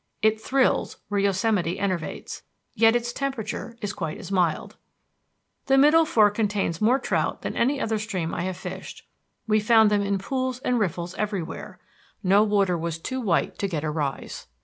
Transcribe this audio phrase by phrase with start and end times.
[0.23, 2.41] It thrills where Yosemite enervates.
[2.73, 4.75] Yet its temperature is quite as mild.
[5.67, 9.05] The Middle Fork contains more trout than any other stream I have fished.
[9.45, 11.77] We found them in pools and riffles everywhere;
[12.23, 14.47] no water was too white to get a rise.